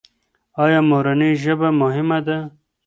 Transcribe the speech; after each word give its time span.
ایا 0.63 0.79
مورنۍ 0.89 1.31
ژبه 1.43 1.69
مهمه 1.81 2.19
ده؟ 2.27 2.37